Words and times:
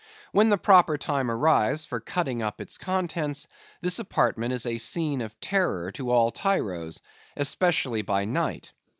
When 0.31 0.49
the 0.49 0.57
proper 0.57 0.97
time 0.97 1.29
arrives 1.29 1.85
for 1.85 1.99
cutting 1.99 2.41
up 2.41 2.59
its 2.59 2.79
contents, 2.79 3.47
this 3.81 3.99
apartment 3.99 4.51
is 4.51 4.65
a 4.65 4.79
scene 4.79 5.21
of 5.21 5.39
terror 5.39 5.91
to 5.91 6.09
all 6.09 6.31
tyros, 6.31 7.03
especially 7.37 8.01
by 8.01 8.25
night. 8.25 8.73